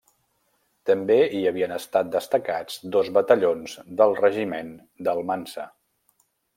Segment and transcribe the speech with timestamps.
[0.89, 4.77] També hi havien estat destacats dos batallons del regiment
[5.07, 5.73] d'Almansa.